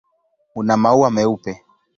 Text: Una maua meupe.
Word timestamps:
Una 0.61 0.77
maua 0.85 1.13
meupe. 1.19 1.53